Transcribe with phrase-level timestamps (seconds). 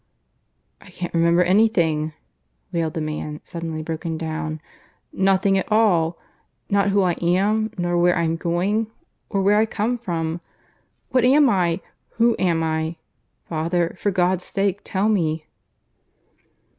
[0.81, 2.13] "I can't remember anything,"
[2.71, 4.59] wailed the man, suddenly broken down.
[5.13, 6.17] "Nothing at all.
[6.71, 8.87] Not who I am, nor where I'm going,
[9.29, 10.41] or where I come from....
[11.09, 11.81] What am I?
[12.15, 12.95] Who am I?
[13.47, 15.45] Father, for God's sake tell me."